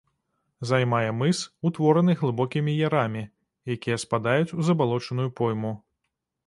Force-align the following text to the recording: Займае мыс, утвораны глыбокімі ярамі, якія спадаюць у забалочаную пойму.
Займае 0.69 1.09
мыс, 1.17 1.41
утвораны 1.71 2.15
глыбокімі 2.21 2.71
ярамі, 2.89 3.23
якія 3.77 3.97
спадаюць 4.07 4.53
у 4.61 4.71
забалочаную 4.71 5.29
пойму. 5.41 5.71